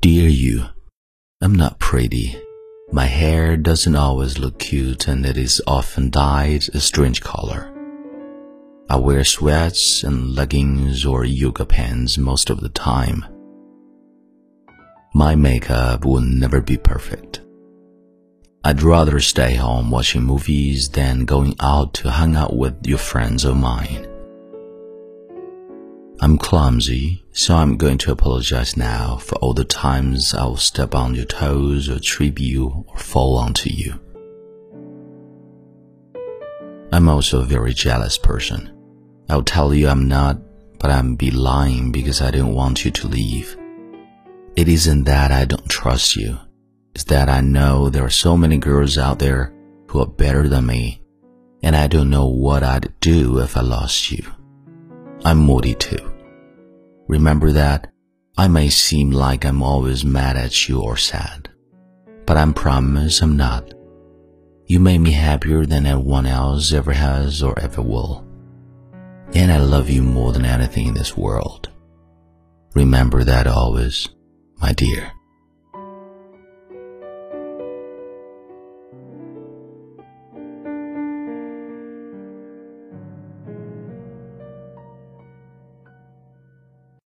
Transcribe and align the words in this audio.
Dear 0.00 0.28
you, 0.28 0.66
I'm 1.40 1.56
not 1.56 1.80
pretty. 1.80 2.40
My 2.92 3.06
hair 3.06 3.56
doesn't 3.56 3.96
always 3.96 4.38
look 4.38 4.60
cute 4.60 5.08
and 5.08 5.26
it 5.26 5.36
is 5.36 5.60
often 5.66 6.10
dyed 6.10 6.68
a 6.72 6.78
strange 6.78 7.20
color. 7.20 7.74
I 8.88 8.96
wear 8.96 9.24
sweats 9.24 10.04
and 10.04 10.36
leggings 10.36 11.04
or 11.04 11.24
yoga 11.24 11.66
pants 11.66 12.16
most 12.16 12.48
of 12.48 12.60
the 12.60 12.68
time. 12.68 13.24
My 15.14 15.34
makeup 15.34 16.04
will 16.04 16.20
never 16.20 16.60
be 16.60 16.76
perfect. 16.76 17.40
I'd 18.62 18.82
rather 18.82 19.18
stay 19.18 19.56
home 19.56 19.90
watching 19.90 20.22
movies 20.22 20.90
than 20.90 21.24
going 21.24 21.56
out 21.58 21.94
to 21.94 22.12
hang 22.12 22.36
out 22.36 22.56
with 22.56 22.86
your 22.86 22.98
friends 22.98 23.44
of 23.44 23.56
mine. 23.56 24.07
I'm 26.20 26.36
clumsy, 26.36 27.24
so 27.32 27.54
I'm 27.54 27.76
going 27.76 27.96
to 27.98 28.10
apologize 28.10 28.76
now 28.76 29.18
for 29.18 29.36
all 29.36 29.54
the 29.54 29.64
times 29.64 30.34
I 30.34 30.44
will 30.46 30.56
step 30.56 30.92
on 30.92 31.14
your 31.14 31.24
toes 31.24 31.88
or 31.88 32.00
trip 32.00 32.40
you 32.40 32.84
or 32.88 32.96
fall 32.96 33.36
onto 33.36 33.70
you. 33.70 34.00
I'm 36.90 37.08
also 37.08 37.40
a 37.40 37.44
very 37.44 37.72
jealous 37.72 38.18
person. 38.18 38.68
I'll 39.28 39.44
tell 39.44 39.72
you 39.72 39.86
I'm 39.86 40.08
not, 40.08 40.40
but 40.80 40.90
I'm 40.90 41.14
be 41.14 41.30
lying 41.30 41.92
because 41.92 42.20
I 42.20 42.32
don't 42.32 42.54
want 42.54 42.84
you 42.84 42.90
to 42.90 43.06
leave. 43.06 43.56
It 44.56 44.68
isn't 44.68 45.04
that 45.04 45.30
I 45.30 45.44
don't 45.44 45.68
trust 45.68 46.16
you. 46.16 46.36
It's 46.96 47.04
that 47.04 47.28
I 47.28 47.42
know 47.42 47.90
there 47.90 48.04
are 48.04 48.10
so 48.10 48.36
many 48.36 48.56
girls 48.56 48.98
out 48.98 49.20
there 49.20 49.54
who 49.86 50.00
are 50.00 50.06
better 50.06 50.48
than 50.48 50.66
me, 50.66 51.00
and 51.62 51.76
I 51.76 51.86
don't 51.86 52.10
know 52.10 52.26
what 52.26 52.64
I'd 52.64 52.92
do 52.98 53.38
if 53.38 53.56
I 53.56 53.60
lost 53.60 54.10
you. 54.10 54.24
I'm 55.24 55.38
moody 55.38 55.74
too. 55.74 56.12
Remember 57.08 57.52
that 57.52 57.90
I 58.36 58.48
may 58.48 58.68
seem 58.68 59.10
like 59.10 59.44
I'm 59.44 59.62
always 59.62 60.04
mad 60.04 60.36
at 60.36 60.68
you 60.68 60.80
or 60.80 60.96
sad, 60.96 61.48
but 62.26 62.36
I 62.36 62.52
promise 62.52 63.20
I'm 63.20 63.36
not. 63.36 63.74
You 64.66 64.78
made 64.80 64.98
me 64.98 65.12
happier 65.12 65.66
than 65.66 65.86
anyone 65.86 66.26
else 66.26 66.72
ever 66.72 66.92
has 66.92 67.42
or 67.42 67.58
ever 67.58 67.82
will. 67.82 68.24
And 69.34 69.50
I 69.50 69.58
love 69.58 69.90
you 69.90 70.02
more 70.02 70.32
than 70.32 70.44
anything 70.44 70.88
in 70.88 70.94
this 70.94 71.16
world. 71.16 71.68
Remember 72.74 73.24
that 73.24 73.46
always, 73.46 74.08
my 74.58 74.72
dear. 74.72 75.12